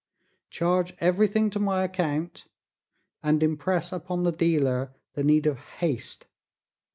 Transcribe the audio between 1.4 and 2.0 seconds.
to my